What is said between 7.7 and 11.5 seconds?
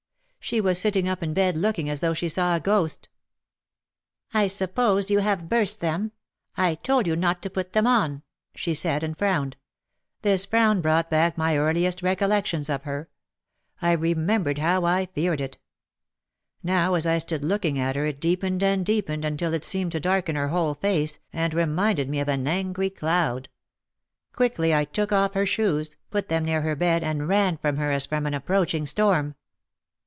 them on," she said and frowned. This frown brought back